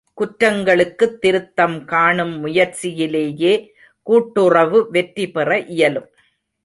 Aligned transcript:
குற்றங்களுக்குத் 0.17 1.17
திருத்தம் 1.17 1.85
காணும் 1.85 2.45
முயற்சியிலேயே 2.45 3.67
கூட்டுறவு 4.03 4.89
வெற்றிபெற 4.89 5.59
இயலும். 5.59 6.09